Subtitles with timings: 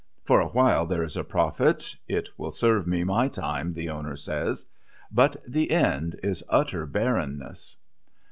[0.23, 4.15] For a while there is a profit "it will serve me my time," the owner
[4.15, 4.65] says
[5.11, 7.75] but the end is utter barrenness.